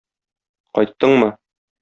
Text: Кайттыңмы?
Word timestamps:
Кайттыңмы? 0.79 1.31